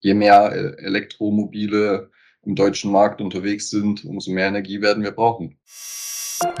[0.00, 2.10] je mehr äh, Elektromobile
[2.44, 5.58] im deutschen Markt unterwegs sind, umso mehr Energie werden wir brauchen.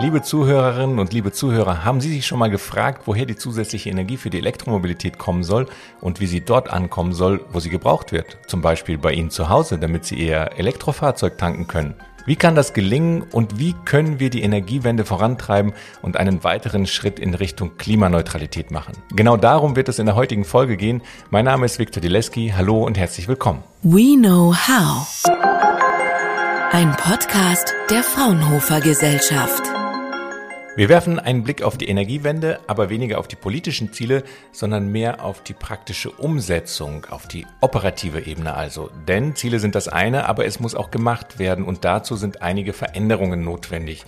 [0.00, 4.16] Liebe Zuhörerinnen und liebe Zuhörer, haben Sie sich schon mal gefragt, woher die zusätzliche Energie
[4.16, 5.68] für die Elektromobilität kommen soll
[6.00, 8.38] und wie sie dort ankommen soll, wo sie gebraucht wird?
[8.48, 11.94] Zum Beispiel bei Ihnen zu Hause, damit Sie Ihr Elektrofahrzeug tanken können.
[12.28, 15.72] Wie kann das gelingen und wie können wir die Energiewende vorantreiben
[16.02, 18.92] und einen weiteren Schritt in Richtung Klimaneutralität machen?
[19.16, 21.00] Genau darum wird es in der heutigen Folge gehen.
[21.30, 22.52] Mein Name ist Viktor Dileski.
[22.54, 23.64] Hallo und herzlich willkommen.
[23.82, 25.24] We Know How.
[26.70, 29.77] Ein Podcast der Fraunhofer Gesellschaft.
[30.78, 35.24] Wir werfen einen Blick auf die Energiewende, aber weniger auf die politischen Ziele, sondern mehr
[35.24, 38.88] auf die praktische Umsetzung, auf die operative Ebene also.
[39.08, 42.72] Denn Ziele sind das eine, aber es muss auch gemacht werden und dazu sind einige
[42.72, 44.04] Veränderungen notwendig.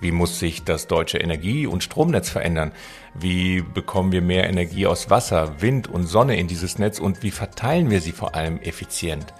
[0.00, 2.72] Wie muss sich das deutsche Energie- und Stromnetz verändern?
[3.12, 7.32] Wie bekommen wir mehr Energie aus Wasser, Wind und Sonne in dieses Netz und wie
[7.32, 9.34] verteilen wir sie vor allem effizient?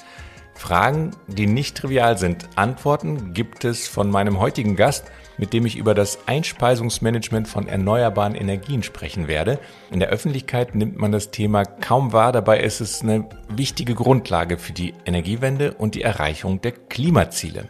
[0.53, 2.47] Fragen, die nicht trivial sind.
[2.57, 8.35] Antworten gibt es von meinem heutigen Gast, mit dem ich über das Einspeisungsmanagement von erneuerbaren
[8.35, 9.59] Energien sprechen werde.
[9.91, 14.59] In der Öffentlichkeit nimmt man das Thema kaum wahr, dabei ist es eine wichtige Grundlage
[14.59, 17.69] für die Energiewende und die Erreichung der Klimaziele.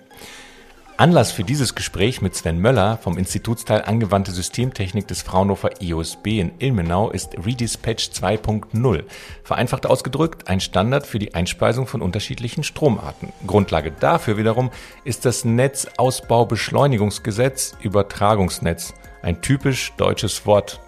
[0.96, 6.52] Anlass für dieses Gespräch mit Sven Möller vom Institutsteil Angewandte Systemtechnik des Fraunhofer IOSB in
[6.60, 9.02] Ilmenau ist Redispatch 2.0.
[9.42, 13.32] Vereinfacht ausgedrückt ein Standard für die Einspeisung von unterschiedlichen Stromarten.
[13.44, 14.70] Grundlage dafür wiederum
[15.02, 18.94] ist das Netzausbaubeschleunigungsgesetz Übertragungsnetz.
[19.20, 20.78] Ein typisch deutsches Wort.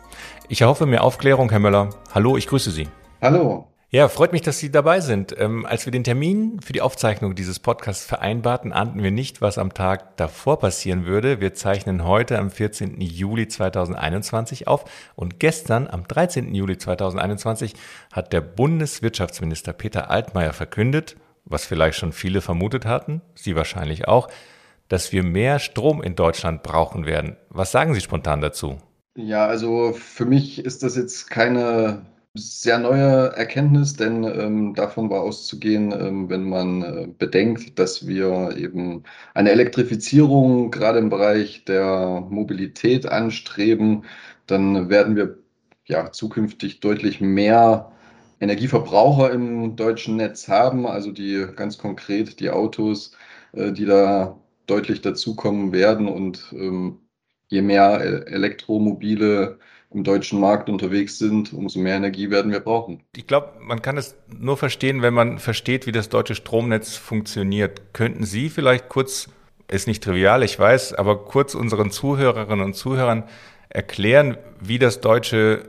[0.48, 1.90] Ich erhoffe mir Aufklärung, Herr Möller.
[2.14, 2.86] Hallo, ich grüße Sie.
[3.20, 3.66] Hallo.
[3.88, 5.32] Ja, freut mich, dass Sie dabei sind.
[5.38, 9.58] Ähm, als wir den Termin für die Aufzeichnung dieses Podcasts vereinbarten, ahnten wir nicht, was
[9.58, 11.40] am Tag davor passieren würde.
[11.40, 13.00] Wir zeichnen heute am 14.
[13.00, 16.52] Juli 2021 auf und gestern am 13.
[16.52, 17.74] Juli 2021
[18.12, 21.14] hat der Bundeswirtschaftsminister Peter Altmaier verkündet,
[21.44, 24.26] was vielleicht schon viele vermutet hatten, Sie wahrscheinlich auch,
[24.88, 27.36] dass wir mehr Strom in Deutschland brauchen werden.
[27.50, 28.78] Was sagen Sie spontan dazu?
[29.14, 32.04] Ja, also für mich ist das jetzt keine
[32.36, 38.56] sehr neue Erkenntnis, denn ähm, davon war auszugehen, ähm, wenn man äh, bedenkt, dass wir
[38.56, 39.04] eben
[39.34, 44.04] eine Elektrifizierung gerade im Bereich der Mobilität anstreben,
[44.46, 45.38] dann werden wir
[45.86, 47.92] ja zukünftig deutlich mehr
[48.40, 53.12] Energieverbraucher im deutschen Netz haben, also die ganz konkret die Autos,
[53.52, 56.98] äh, die da deutlich dazukommen werden und ähm,
[57.48, 59.58] je mehr äh, Elektromobile
[59.92, 63.02] im deutschen Markt unterwegs sind, umso mehr Energie werden wir brauchen.
[63.16, 67.94] Ich glaube, man kann es nur verstehen, wenn man versteht, wie das deutsche Stromnetz funktioniert.
[67.94, 69.28] Könnten Sie vielleicht kurz,
[69.68, 73.24] ist nicht trivial, ich weiß, aber kurz unseren Zuhörerinnen und Zuhörern
[73.68, 75.62] erklären, wie das deutsche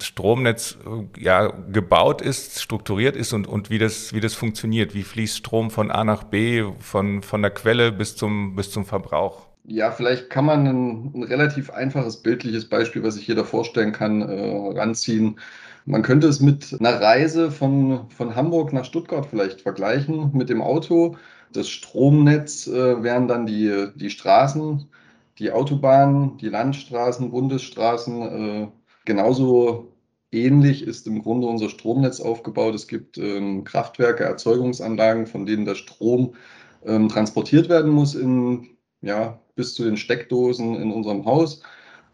[0.00, 0.78] Stromnetz
[1.18, 4.94] ja, gebaut ist, strukturiert ist und, und wie, das, wie das funktioniert.
[4.94, 8.84] Wie fließt Strom von A nach B, von, von der Quelle bis zum, bis zum
[8.84, 9.51] Verbrauch?
[9.64, 14.20] Ja, vielleicht kann man ein, ein, relativ einfaches bildliches Beispiel, was sich jeder vorstellen kann,
[14.22, 15.38] äh, ranziehen.
[15.84, 20.62] Man könnte es mit einer Reise von, von Hamburg nach Stuttgart vielleicht vergleichen mit dem
[20.62, 21.16] Auto.
[21.52, 24.88] Das Stromnetz äh, wären dann die, die Straßen,
[25.38, 28.22] die Autobahnen, die Landstraßen, Bundesstraßen.
[28.22, 28.68] Äh,
[29.04, 29.92] genauso
[30.32, 32.74] ähnlich ist im Grunde unser Stromnetz aufgebaut.
[32.74, 36.34] Es gibt ähm, Kraftwerke, Erzeugungsanlagen, von denen der Strom
[36.84, 38.68] ähm, transportiert werden muss in
[39.02, 41.62] ja, bis zu den Steckdosen in unserem Haus.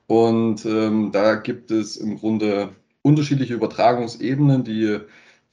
[0.07, 2.71] Und ähm, da gibt es im Grunde
[3.03, 4.65] unterschiedliche Übertragungsebenen.
[4.65, 4.99] Die,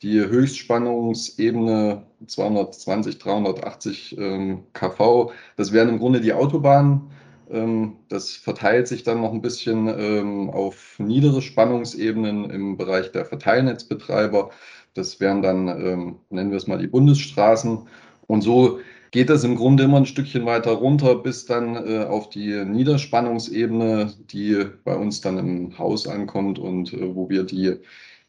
[0.02, 7.12] die Höchstspannungsebene 220, 380 ähm, kV, das wären im Grunde die Autobahnen.
[7.50, 13.26] Ähm, das verteilt sich dann noch ein bisschen ähm, auf niedere Spannungsebenen im Bereich der
[13.26, 14.52] Verteilnetzbetreiber.
[14.94, 17.88] Das wären dann, ähm, nennen wir es mal, die Bundesstraßen.
[18.28, 18.80] Und so
[19.16, 24.12] geht das im Grunde immer ein Stückchen weiter runter bis dann äh, auf die Niederspannungsebene,
[24.30, 27.78] die bei uns dann im Haus ankommt und äh, wo wir die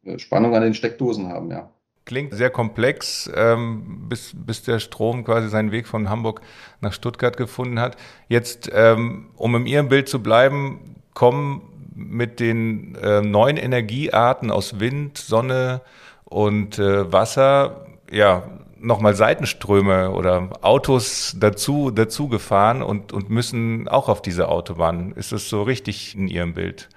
[0.05, 1.69] äh, Spannung an den Steckdosen haben, ja.
[2.05, 6.41] Klingt sehr komplex, ähm, bis, bis der Strom quasi seinen Weg von Hamburg
[6.81, 7.97] nach Stuttgart gefunden hat.
[8.29, 11.63] Jetzt, ähm, um in Ihrem Bild zu bleiben, kommen
[11.97, 15.81] mit den äh, neuen Energiearten aus Wind, Sonne
[16.27, 24.09] und äh, Wasser ja nochmal Seitenströme oder Autos dazu, dazu gefahren und, und müssen auch
[24.09, 25.13] auf diese Autobahn.
[25.13, 26.89] Ist das so richtig in Ihrem Bild?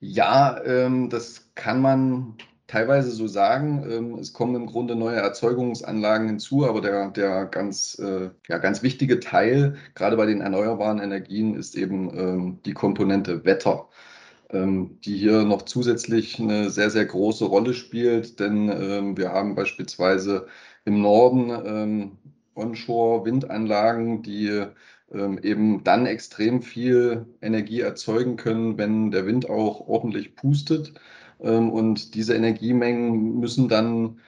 [0.00, 2.36] Ja, ähm, das kann man
[2.66, 3.84] teilweise so sagen.
[3.90, 8.82] Ähm, es kommen im Grunde neue Erzeugungsanlagen hinzu, aber der, der ganz, äh, ja, ganz
[8.82, 13.88] wichtige Teil, gerade bei den erneuerbaren Energien, ist eben ähm, die Komponente Wetter.
[14.50, 19.54] ähm, die hier noch zusätzlich eine sehr, sehr große Rolle spielt, denn ähm, wir haben
[19.54, 20.46] beispielsweise
[20.88, 22.18] im Norden ähm,
[22.54, 24.64] Onshore-Windanlagen, die
[25.12, 30.94] ähm, eben dann extrem viel Energie erzeugen können, wenn der Wind auch ordentlich pustet.
[31.40, 34.20] Ähm, und diese Energiemengen müssen dann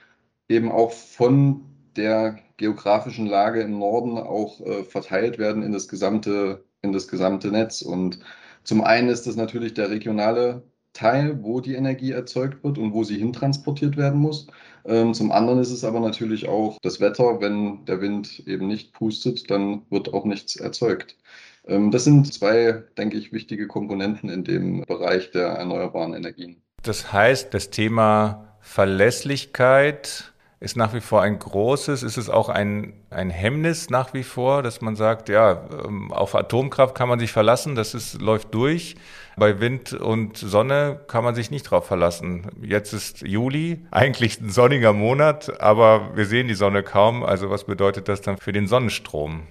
[0.49, 1.65] eben auch von
[1.95, 7.49] der geografischen Lage im Norden auch äh, verteilt werden in das gesamte, in das gesamte
[7.49, 7.81] Netz.
[7.81, 8.19] Und
[8.63, 13.03] zum einen ist das natürlich der regionale Teil, wo die Energie erzeugt wird und wo
[13.03, 14.47] sie hintransportiert werden muss.
[14.85, 17.39] Ähm, zum anderen ist es aber natürlich auch das Wetter.
[17.39, 21.17] Wenn der Wind eben nicht pustet, dann wird auch nichts erzeugt.
[21.65, 26.61] Ähm, das sind zwei, denke ich, wichtige Komponenten in dem Bereich der erneuerbaren Energien.
[26.83, 30.30] Das heißt, das Thema Verlässlichkeit
[30.61, 32.03] ist nach wie vor ein großes.
[32.03, 36.35] Ist es auch ein, ein Hemmnis nach wie vor, dass man sagt, ja, ähm, auf
[36.35, 38.95] Atomkraft kann man sich verlassen, das ist, läuft durch.
[39.35, 42.47] Bei Wind und Sonne kann man sich nicht drauf verlassen.
[42.61, 47.23] Jetzt ist Juli, eigentlich ein sonniger Monat, aber wir sehen die Sonne kaum.
[47.23, 49.41] Also was bedeutet das dann für den Sonnenstrom?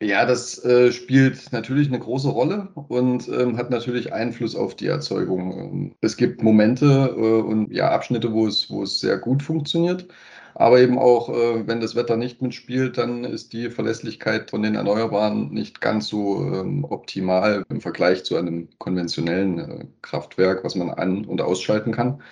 [0.00, 4.86] Ja, das äh, spielt natürlich eine große Rolle und ähm, hat natürlich Einfluss auf die
[4.86, 5.94] Erzeugung.
[6.00, 10.06] Es gibt Momente äh, und ja, Abschnitte, wo es, wo es sehr gut funktioniert.
[10.54, 14.76] Aber eben auch, äh, wenn das Wetter nicht mitspielt, dann ist die Verlässlichkeit von den
[14.76, 20.90] Erneuerbaren nicht ganz so ähm, optimal im Vergleich zu einem konventionellen äh, Kraftwerk, was man
[20.90, 22.22] an- und ausschalten kann,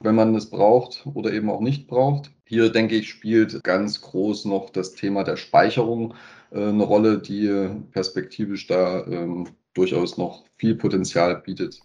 [0.00, 2.30] wenn man es braucht oder eben auch nicht braucht.
[2.44, 6.14] Hier, denke ich, spielt ganz groß noch das Thema der Speicherung
[6.50, 11.80] äh, eine Rolle, die perspektivisch da ähm, durchaus noch viel Potenzial bietet.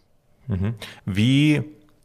[0.48, 0.74] Mhm.
[1.06, 1.64] Wie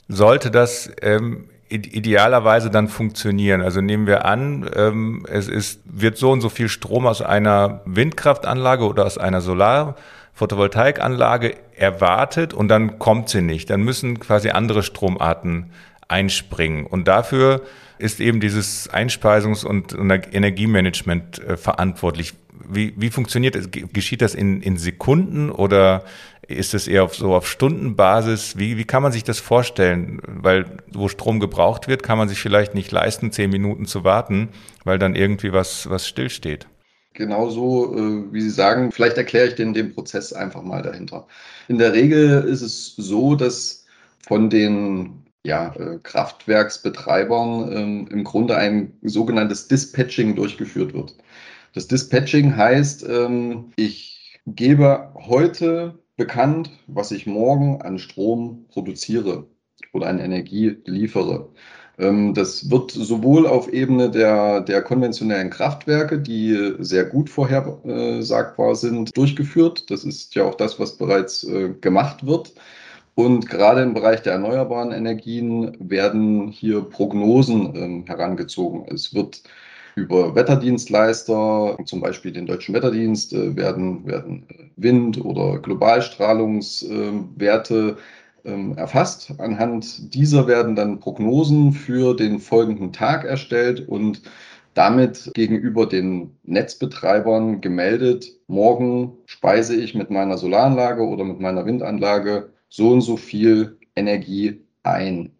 [0.08, 3.62] sollte das ähm, idealerweise dann funktionieren?
[3.62, 7.80] Also nehmen wir an, ähm, es ist, wird so und so viel Strom aus einer
[7.84, 9.96] Windkraftanlage oder aus einer Solar
[10.34, 13.70] Photovoltaikanlage erwartet und dann kommt sie nicht.
[13.70, 15.70] Dann müssen quasi andere Stromarten
[16.08, 16.86] einspringen.
[16.86, 17.62] Und dafür
[17.98, 22.34] ist eben dieses Einspeisungs- und Energiemanagement äh, verantwortlich.
[22.68, 23.70] Wie, wie funktioniert es?
[23.70, 26.04] Geschieht das in, in Sekunden oder
[26.50, 28.58] ist es eher auf, so auf Stundenbasis?
[28.58, 30.20] Wie, wie kann man sich das vorstellen?
[30.26, 34.48] Weil wo Strom gebraucht wird, kann man sich vielleicht nicht leisten, zehn Minuten zu warten,
[34.84, 36.66] weil dann irgendwie was, was stillsteht.
[37.14, 41.26] Genauso, äh, wie Sie sagen, vielleicht erkläre ich den, den Prozess einfach mal dahinter.
[41.68, 43.84] In der Regel ist es so, dass
[44.26, 51.14] von den ja, äh, Kraftwerksbetreibern ähm, im Grunde ein sogenanntes Dispatching durchgeführt wird.
[51.74, 59.46] Das Dispatching heißt, ähm, ich gebe heute bekannt, was ich morgen an Strom produziere
[59.94, 61.48] oder an Energie liefere.
[61.98, 69.16] Ähm, das wird sowohl auf Ebene der, der konventionellen Kraftwerke, die sehr gut vorhersagbar sind,
[69.16, 69.90] durchgeführt.
[69.90, 72.52] Das ist ja auch das, was bereits äh, gemacht wird.
[73.14, 78.84] Und gerade im Bereich der erneuerbaren Energien werden hier Prognosen ähm, herangezogen.
[78.94, 79.42] Es wird
[79.96, 84.46] über Wetterdienstleister, zum Beispiel den Deutschen Wetterdienst, äh, werden, werden
[84.76, 87.96] Wind- oder Globalstrahlungswerte
[88.44, 89.32] ähm, erfasst.
[89.38, 94.22] Anhand dieser werden dann Prognosen für den folgenden Tag erstellt und
[94.74, 102.52] damit gegenüber den Netzbetreibern gemeldet, morgen speise ich mit meiner Solaranlage oder mit meiner Windanlage
[102.68, 105.32] so und so viel Energie ein.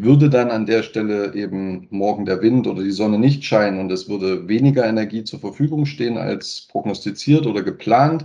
[0.00, 3.90] Würde dann an der Stelle eben morgen der Wind oder die Sonne nicht scheinen und
[3.90, 8.24] es würde weniger Energie zur Verfügung stehen als prognostiziert oder geplant,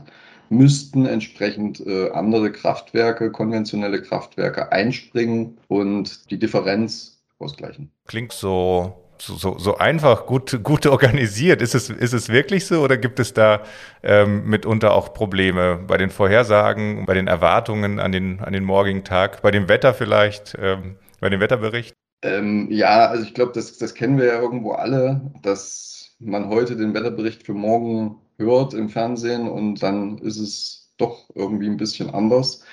[0.50, 7.90] müssten entsprechend äh, andere Kraftwerke, konventionelle Kraftwerke einspringen und die Differenz ausgleichen.
[8.06, 11.62] Klingt so so, so einfach, gut, gut organisiert.
[11.62, 13.64] Ist es, ist es wirklich so oder gibt es da
[14.04, 19.04] ähm, mitunter auch Probleme bei den Vorhersagen, bei den Erwartungen an den, an den morgigen
[19.04, 20.58] Tag, bei dem Wetter vielleicht?
[20.62, 21.96] Ähm, bei dem Wetterbericht?
[22.22, 26.76] Ähm, ja, also ich glaube, das, das kennen wir ja irgendwo alle, dass man heute
[26.76, 32.10] den Wetterbericht für morgen hört im Fernsehen und dann ist es doch irgendwie ein bisschen
[32.10, 32.66] anders.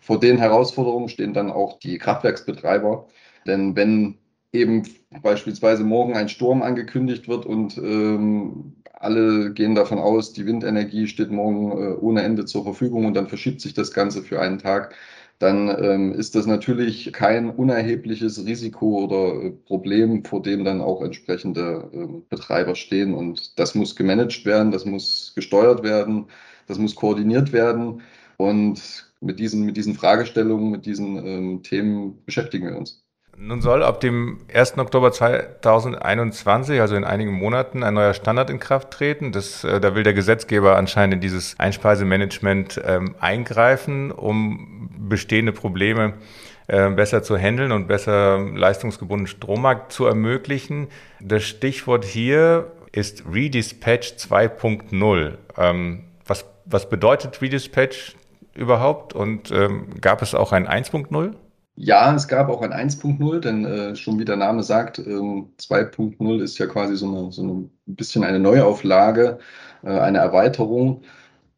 [0.00, 3.08] Vor den Herausforderungen stehen dann auch die Kraftwerksbetreiber.
[3.46, 4.16] Denn wenn
[4.52, 4.84] eben
[5.22, 11.30] beispielsweise morgen ein Sturm angekündigt wird und ähm, alle gehen davon aus, die Windenergie steht
[11.30, 14.94] morgen äh, ohne Ende zur Verfügung und dann verschiebt sich das Ganze für einen Tag,
[15.38, 21.02] dann ähm, ist das natürlich kein unerhebliches Risiko oder äh, Problem, vor dem dann auch
[21.02, 23.14] entsprechende äh, Betreiber stehen.
[23.14, 26.26] Und das muss gemanagt werden, das muss gesteuert werden,
[26.66, 28.02] das muss koordiniert werden.
[28.36, 33.07] Und mit diesen, mit diesen Fragestellungen, mit diesen ähm, Themen beschäftigen wir uns.
[33.40, 34.78] Nun soll ab dem 1.
[34.78, 39.30] Oktober 2021, also in einigen Monaten, ein neuer Standard in Kraft treten.
[39.30, 46.14] Das, äh, da will der Gesetzgeber anscheinend in dieses Einspeisemanagement ähm, eingreifen, um bestehende Probleme
[46.66, 50.88] äh, besser zu handeln und besser leistungsgebundenen Strommarkt zu ermöglichen.
[51.20, 55.34] Das Stichwort hier ist Redispatch 2.0.
[55.56, 58.16] Ähm, was, was bedeutet Redispatch
[58.54, 61.34] überhaupt und ähm, gab es auch ein 1.0?
[61.80, 66.42] Ja, es gab auch ein 1.0, denn äh, schon wie der Name sagt, ähm, 2.0
[66.42, 69.38] ist ja quasi so, eine, so ein bisschen eine Neuauflage,
[69.84, 71.02] äh, eine Erweiterung.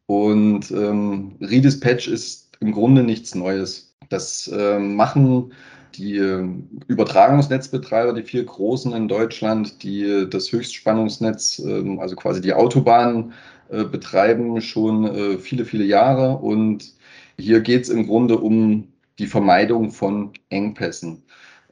[0.05, 3.95] Und ähm, Redispatch ist im Grunde nichts Neues.
[4.09, 5.53] Das äh, machen
[5.95, 6.47] die äh,
[6.87, 13.33] Übertragungsnetzbetreiber, die vier großen in Deutschland, die äh, das Höchstspannungsnetz, ähm, also quasi die Autobahnen
[13.69, 16.37] äh, betreiben, schon viele, viele Jahre.
[16.37, 16.93] Und
[17.39, 21.23] hier geht es im Grunde um die Vermeidung von Engpässen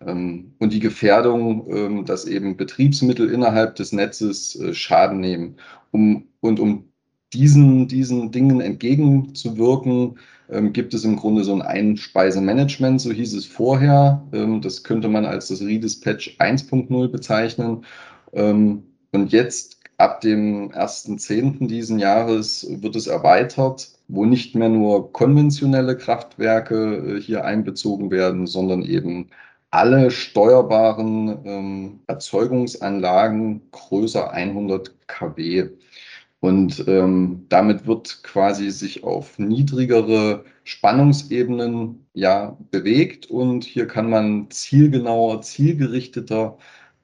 [0.05, 5.55] ähm, und die Gefährdung, ähm, dass eben Betriebsmittel innerhalb des Netzes äh, Schaden nehmen.
[5.91, 6.86] Um, und um
[7.34, 10.17] diesen, diesen Dingen entgegenzuwirken,
[10.50, 14.25] ähm, gibt es im Grunde so ein Einspeisemanagement, so hieß es vorher.
[14.34, 17.86] Ähm, das könnte man als das Redispatch 1.0 bezeichnen.
[18.34, 21.67] Ähm, und jetzt ab dem 1.10.
[21.67, 28.48] diesen Jahres wird es erweitert wo nicht mehr nur konventionelle Kraftwerke äh, hier einbezogen werden,
[28.48, 29.30] sondern eben
[29.72, 35.70] alle steuerbaren ähm, Erzeugungsanlagen größer 100 kW.
[36.42, 44.50] Und ähm, damit wird quasi sich auf niedrigere Spannungsebenen ja bewegt und hier kann man
[44.50, 46.58] zielgenauer, zielgerichteter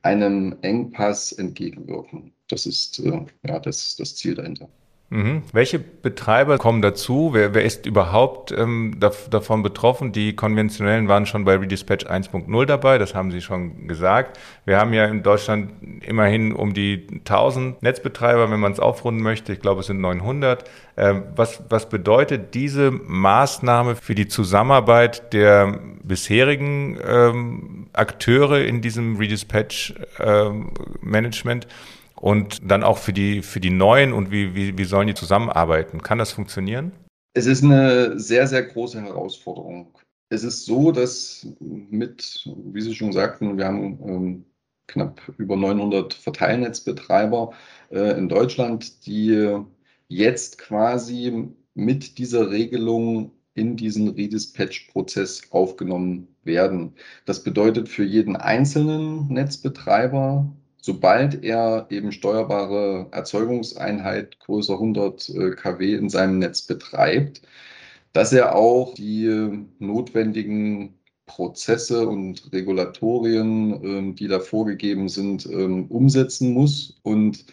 [0.03, 2.33] einem Engpass entgegenwirken.
[2.47, 4.69] Das ist äh, ja das, das Ziel dahinter.
[5.09, 5.43] Mhm.
[5.53, 7.29] Welche Betreiber kommen dazu?
[7.33, 10.11] Wer, wer ist überhaupt ähm, davon betroffen?
[10.11, 14.39] Die konventionellen waren schon bei Redispatch 1.0 dabei, das haben Sie schon gesagt.
[14.65, 19.53] Wir haben ja in Deutschland immerhin um die 1000 Netzbetreiber, wenn man es aufrunden möchte.
[19.53, 20.67] Ich glaube, es sind 900.
[20.97, 29.17] Ähm, was, was bedeutet diese Maßnahme für die Zusammenarbeit der bisherigen ähm, Akteure in diesem
[29.17, 31.65] Redispatch-Management?
[31.65, 31.71] Ähm,
[32.15, 36.01] und dann auch für die, für die Neuen und wie, wie, wie sollen die zusammenarbeiten?
[36.01, 36.91] Kann das funktionieren?
[37.33, 39.93] Es ist eine sehr, sehr große Herausforderung.
[40.29, 44.45] Es ist so, dass mit, wie Sie schon sagten, wir haben ähm,
[44.87, 47.51] knapp über 900 Verteilnetzbetreiber
[47.91, 49.59] äh, in Deutschland, die
[50.07, 56.93] jetzt quasi mit dieser Regelung in diesen Redispatch-Prozess aufgenommen werden.
[57.25, 60.51] Das bedeutet für jeden einzelnen Netzbetreiber
[60.85, 67.41] sobald er eben steuerbare Erzeugungseinheit größer 100 äh, kW in seinem Netz betreibt,
[68.13, 70.93] dass er auch die notwendigen
[71.25, 76.99] Prozesse und Regulatorien, ähm, die da vorgegeben sind, ähm, umsetzen muss.
[77.01, 77.45] Und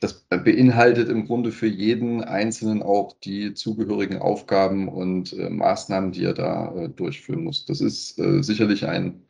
[0.00, 6.24] das beinhaltet im Grunde für jeden Einzelnen auch die zugehörigen Aufgaben und äh, Maßnahmen, die
[6.24, 7.66] er da äh, durchführen muss.
[7.66, 9.22] Das ist sicherlich ein,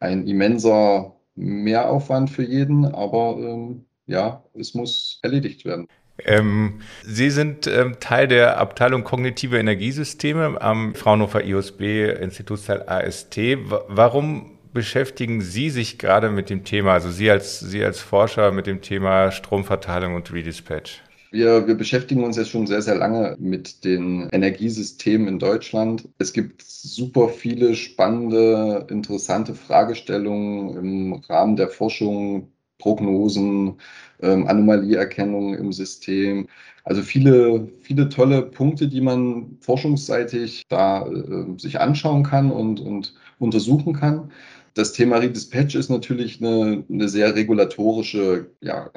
[0.00, 5.88] ein immenser Mehraufwand für jeden, aber ähm, ja, es muss erledigt werden.
[6.18, 13.36] Ähm, Sie sind ähm, Teil der Abteilung Kognitive Energiesysteme am Fraunhofer IOSB Institutsteil AST.
[13.36, 13.56] W
[13.88, 18.66] warum beschäftigen Sie sich gerade mit dem Thema, also Sie als, Sie als Forscher mit
[18.66, 21.02] dem Thema Stromverteilung und Redispatch?
[21.34, 26.08] Wir, wir beschäftigen uns jetzt schon sehr, sehr lange mit den Energiesystemen in Deutschland.
[26.18, 33.80] Es gibt super viele spannende, interessante Fragestellungen im Rahmen der Forschung, Prognosen,
[34.22, 36.46] ähm, Anomalieerkennung im System.
[36.84, 43.12] Also viele, viele tolle Punkte, die man forschungsseitig da äh, sich anschauen kann und, und
[43.40, 44.30] untersuchen kann.
[44.74, 48.90] Das Thema Redispatch ist natürlich eine, eine sehr regulatorische ja,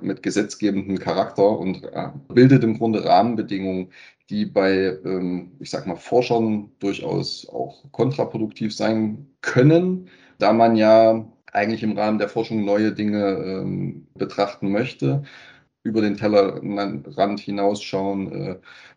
[0.00, 3.92] mit gesetzgebendem Charakter und äh, bildet im Grunde Rahmenbedingungen,
[4.30, 11.26] die bei, ähm, ich sag mal, Forschern durchaus auch kontraproduktiv sein können, da man ja
[11.52, 15.22] eigentlich im Rahmen der Forschung neue Dinge ähm, betrachten möchte,
[15.82, 18.56] über den Tellerrand hinausschauen äh,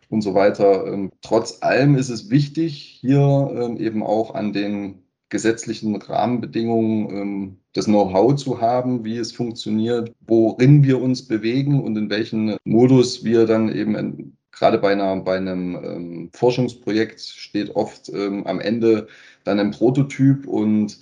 [0.09, 0.87] und so weiter.
[0.87, 8.35] Ähm, trotz allem ist es wichtig, hier eben auch an den gesetzlichen Rahmenbedingungen das Know-how
[8.35, 13.71] zu haben, wie es funktioniert, worin wir uns bewegen und in welchen Modus wir dann
[13.71, 19.07] eben gerade bei, einer, bei einem ähm, Forschungsprojekt steht oft ähm, am Ende
[19.43, 20.99] dann ein Prototyp und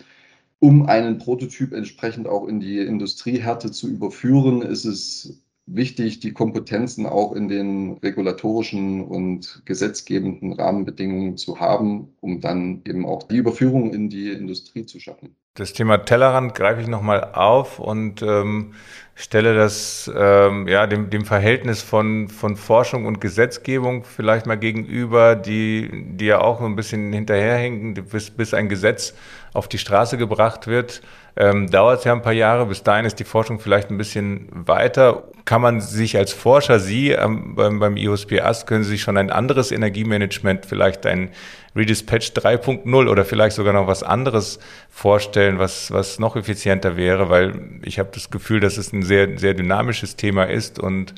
[0.60, 7.06] um einen Prototyp entsprechend auch in die Industriehärte zu überführen, ist es wichtig, die Kompetenzen
[7.06, 13.94] auch in den regulatorischen und gesetzgebenden Rahmenbedingungen zu haben, um dann eben auch die Überführung
[13.94, 15.38] in die Industrie zu schaffen.
[15.58, 18.74] Das Thema Tellerrand greife ich nochmal auf und ähm,
[19.16, 25.38] stelle das ähm, ja, dem, dem Verhältnis von, von Forschung und Gesetzgebung vielleicht mal gegenüber,
[25.38, 29.14] die, die ja auch ein bisschen hinterherhinken, bis, bis ein Gesetz
[29.54, 31.02] auf die Straße gebracht wird.
[31.38, 32.66] Ähm, dauert es ja ein paar Jahre.
[32.66, 35.24] Bis dahin ist die Forschung vielleicht ein bisschen weiter.
[35.46, 39.16] Kann man sich als Forscher, Sie ähm, beim, beim IOSP AST, können Sie sich schon
[39.16, 41.30] ein anderes Energiemanagement, vielleicht ein
[41.76, 47.80] Redispatch 3.0 oder vielleicht sogar noch was anderes vorstellen, was, was noch effizienter wäre, weil
[47.84, 51.14] ich habe das Gefühl, dass es ein sehr, sehr dynamisches Thema ist und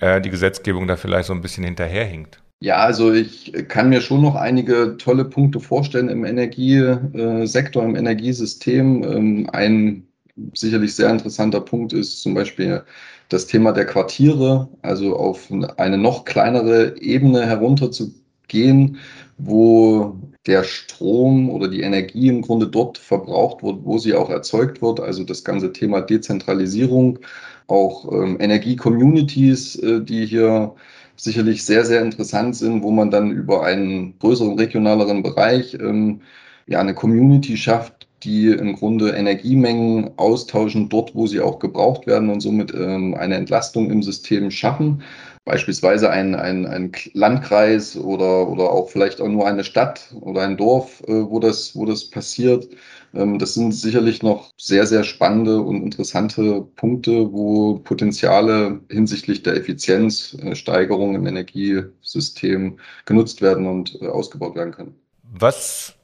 [0.00, 2.40] äh, die Gesetzgebung da vielleicht so ein bisschen hinterherhinkt.
[2.60, 9.04] Ja, also ich kann mir schon noch einige tolle Punkte vorstellen im Energiesektor, im Energiesystem.
[9.04, 10.08] Ähm, ein
[10.54, 12.82] sicherlich sehr interessanter Punkt ist zum Beispiel
[13.28, 18.98] das Thema der Quartiere, also auf eine noch kleinere Ebene herunterzugehen,
[19.38, 20.16] wo
[20.46, 25.00] der Strom oder die Energie im Grunde dort verbraucht wird, wo sie auch erzeugt wird.
[25.00, 27.20] Also das ganze Thema Dezentralisierung,
[27.68, 30.74] auch ähm, Energie-Communities, äh, die hier
[31.16, 36.22] sicherlich sehr, sehr interessant sind, wo man dann über einen größeren, regionaleren Bereich ähm,
[36.66, 42.30] ja eine Community schafft, die im Grunde Energiemengen austauschen, dort, wo sie auch gebraucht werden
[42.30, 45.02] und somit ähm, eine Entlastung im System schaffen
[45.48, 50.58] beispielsweise ein, ein, ein Landkreis oder, oder auch vielleicht auch nur eine Stadt oder ein
[50.58, 52.68] Dorf, äh, wo, das, wo das passiert.
[53.14, 59.56] Ähm, das sind sicherlich noch sehr, sehr spannende und interessante Punkte, wo Potenziale hinsichtlich der
[59.56, 64.94] Effizienzsteigerung im Energiesystem genutzt werden und äh, ausgebaut werden können.
[65.32, 65.94] Was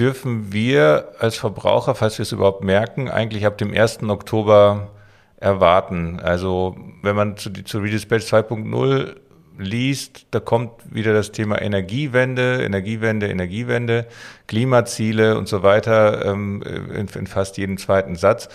[0.00, 4.02] dürfen wir als Verbraucher, falls wir es überhaupt merken, eigentlich ab dem 1.
[4.02, 4.90] Oktober
[5.44, 6.20] erwarten.
[6.20, 9.16] Also wenn man zu, zu Redispatch 2.0
[9.58, 14.06] liest, da kommt wieder das Thema Energiewende, Energiewende, Energiewende,
[14.46, 18.48] Klimaziele und so weiter ähm, in, in, fast jedem zweiten Satz.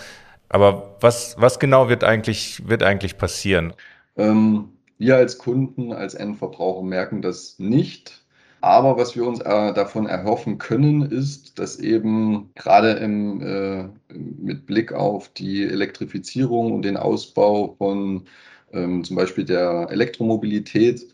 [0.48, 3.72] Aber was, was genau wird eigentlich, wird eigentlich passieren?
[4.16, 8.19] Ähm, wir als Kunden, als Endverbraucher merken das nicht.
[8.62, 14.92] Aber was wir uns äh, davon erhoffen können, ist, dass eben gerade äh, mit Blick
[14.92, 18.26] auf die Elektrifizierung und den Ausbau von
[18.72, 21.08] ähm, zum Beispiel der Elektromobilität,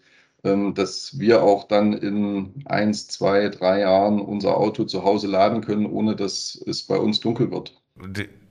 [0.45, 5.61] ähm, dass wir auch dann in eins, zwei, drei Jahren unser Auto zu Hause laden
[5.63, 7.81] können, ohne dass es bei uns dunkel wird.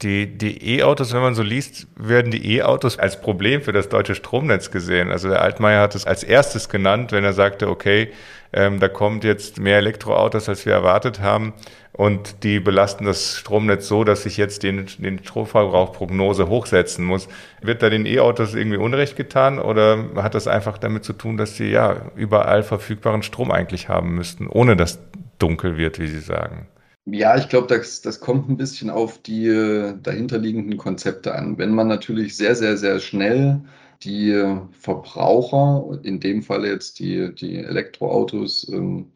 [0.01, 4.15] Die, die E-Autos, wenn man so liest, werden die E-Autos als Problem für das deutsche
[4.15, 5.11] Stromnetz gesehen.
[5.11, 8.11] Also der Altmaier hat es als erstes genannt, wenn er sagte, okay,
[8.53, 11.53] ähm, da kommt jetzt mehr Elektroautos, als wir erwartet haben.
[11.91, 17.29] Und die belasten das Stromnetz so, dass ich jetzt den, den Stromverbrauchprognose hochsetzen muss.
[17.61, 21.55] Wird da den E-Autos irgendwie Unrecht getan oder hat das einfach damit zu tun, dass
[21.55, 24.99] sie ja überall verfügbaren Strom eigentlich haben müssten, ohne dass
[25.39, 26.67] dunkel wird, wie Sie sagen?
[27.07, 31.57] Ja, ich glaube, das, das kommt ein bisschen auf die äh, dahinterliegenden Konzepte an.
[31.57, 33.61] Wenn man natürlich sehr, sehr, sehr schnell
[34.03, 34.33] die
[34.71, 39.11] Verbraucher, in dem Fall jetzt die, die Elektroautos, ähm,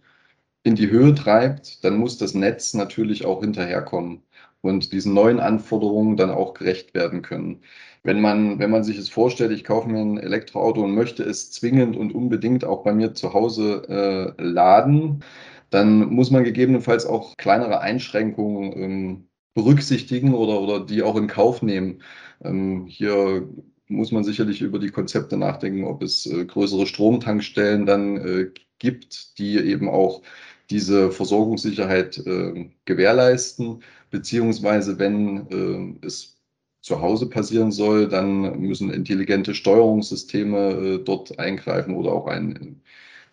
[0.63, 4.23] in die Höhe treibt, dann muss das Netz natürlich auch hinterherkommen
[4.61, 7.61] und diesen neuen Anforderungen dann auch gerecht werden können.
[8.03, 11.51] Wenn man, wenn man sich es vorstellt, ich kaufe mir ein Elektroauto und möchte es
[11.51, 15.23] zwingend und unbedingt auch bei mir zu Hause äh, laden,
[15.69, 21.61] dann muss man gegebenenfalls auch kleinere Einschränkungen ähm, berücksichtigen oder, oder die auch in Kauf
[21.61, 22.01] nehmen.
[22.43, 23.47] Ähm, hier
[23.87, 29.37] muss man sicherlich über die Konzepte nachdenken, ob es äh, größere Stromtankstellen dann äh, gibt,
[29.39, 30.21] die eben auch
[30.69, 36.37] diese Versorgungssicherheit äh, gewährleisten, beziehungsweise wenn äh, es
[36.81, 42.81] zu Hause passieren soll, dann müssen intelligente Steuerungssysteme äh, dort eingreifen oder auch ein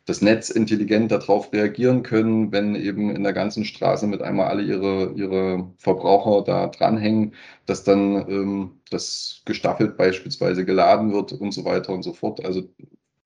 [0.06, 4.62] das Netz intelligent darauf reagieren können, wenn eben in der ganzen Straße mit einmal alle
[4.62, 7.34] ihre, ihre Verbraucher da dranhängen,
[7.66, 12.44] dass dann ähm, das gestaffelt beispielsweise geladen wird und so weiter und so fort.
[12.44, 12.68] Also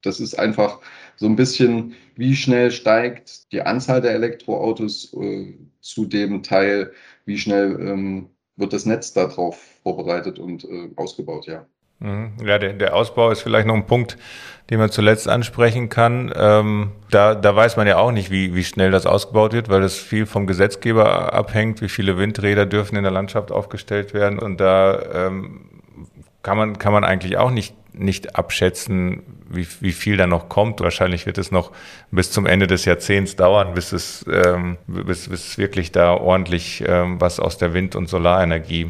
[0.03, 0.81] das ist einfach
[1.16, 6.93] so ein bisschen, wie schnell steigt die Anzahl der Elektroautos äh, zu dem Teil,
[7.27, 11.66] wie schnell ähm, wird das Netz darauf vorbereitet und äh, ausgebaut, ja.
[12.01, 12.33] Mhm.
[12.45, 14.17] Ja, der, der Ausbau ist vielleicht noch ein Punkt,
[14.71, 16.33] den man zuletzt ansprechen kann.
[16.35, 19.83] Ähm, da, da weiß man ja auch nicht, wie, wie schnell das ausgebaut wird, weil
[19.83, 24.39] das viel vom Gesetzgeber abhängt, wie viele Windräder dürfen in der Landschaft aufgestellt werden.
[24.39, 25.63] Und da ähm,
[26.43, 30.81] kann, man, kann man eigentlich auch nicht, nicht abschätzen, wie, wie viel da noch kommt.
[30.81, 31.73] Wahrscheinlich wird es noch
[32.11, 37.21] bis zum Ende des Jahrzehnts dauern, bis es, ähm, bis, bis wirklich da ordentlich ähm,
[37.21, 38.87] was aus der Wind- und Solarenergie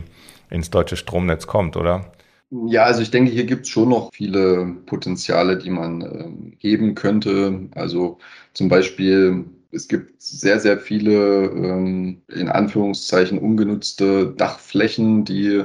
[0.51, 2.13] ins deutsche Stromnetz kommt, oder?
[2.53, 6.95] Ja, also ich denke, hier gibt es schon noch viele Potenziale, die man äh, heben
[6.97, 7.69] könnte.
[7.73, 8.19] Also
[8.55, 15.65] zum Beispiel es gibt sehr, sehr viele ähm, in Anführungszeichen ungenutzte Dachflächen, die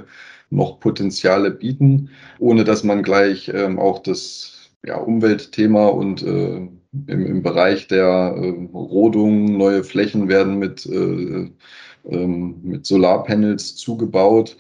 [0.52, 6.80] noch Potenziale bieten, ohne dass man gleich ähm, auch das ja, Umweltthema und äh, im,
[7.08, 11.50] im Bereich der äh, Rodung neue Flächen werden mit, äh,
[12.08, 14.58] ähm, mit Solarpanels zugebaut.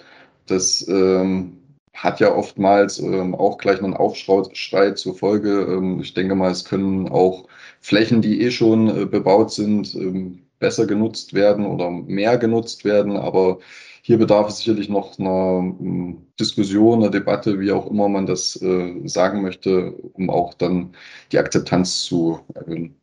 [0.47, 1.57] Das ähm,
[1.95, 5.61] hat ja oftmals ähm, auch gleich einen Aufschrei zur Folge.
[5.61, 7.47] Ähm, ich denke mal, es können auch
[7.81, 13.17] Flächen, die eh schon äh, bebaut sind, ähm, besser genutzt werden oder mehr genutzt werden.
[13.17, 13.59] Aber
[14.01, 18.61] hier bedarf es sicherlich noch einer ähm, Diskussion, einer Debatte, wie auch immer man das
[18.61, 20.93] äh, sagen möchte, um auch dann
[21.31, 22.95] die Akzeptanz zu erhöhen.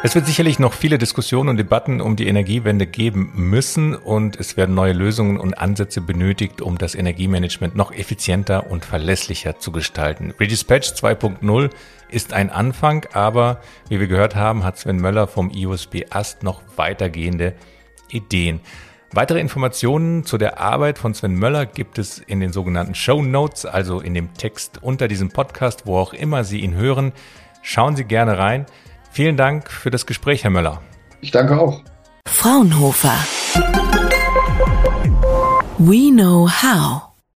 [0.00, 4.56] Es wird sicherlich noch viele Diskussionen und Debatten um die Energiewende geben müssen und es
[4.56, 10.32] werden neue Lösungen und Ansätze benötigt, um das Energiemanagement noch effizienter und verlässlicher zu gestalten.
[10.38, 11.70] Redispatch 2.0
[12.10, 16.62] ist ein Anfang, aber wie wir gehört haben, hat Sven Möller vom IUSB AST noch
[16.76, 17.54] weitergehende
[18.08, 18.60] Ideen.
[19.12, 23.66] Weitere Informationen zu der Arbeit von Sven Möller gibt es in den sogenannten Show Notes,
[23.66, 27.12] also in dem Text unter diesem Podcast, wo auch immer Sie ihn hören.
[27.62, 28.66] Schauen Sie gerne rein.
[29.10, 30.80] Vielen Dank für das Gespräch, Herr Möller.
[31.20, 31.82] Ich danke auch.
[32.28, 33.16] Fraunhofer.
[35.78, 37.07] We know how.